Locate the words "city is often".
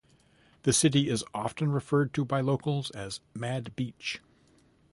0.73-1.71